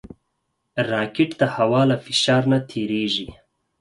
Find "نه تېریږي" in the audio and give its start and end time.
2.51-3.29